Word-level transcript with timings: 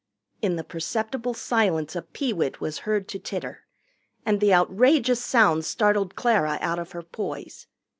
In 0.41 0.55
the 0.55 0.63
perceptible 0.63 1.35
silence 1.35 1.95
a 1.95 2.01
Peewit 2.01 2.59
was 2.59 2.79
heard 2.89 3.07
to 3.09 3.19
titter, 3.19 3.67
and 4.25 4.39
the 4.41 4.51
outrageous 4.51 5.23
sound 5.23 5.63
startled 5.63 6.15
Clara 6.15 6.57
out 6.59 6.79
of 6.79 6.93
her 6.93 7.03
poise. 7.03 7.67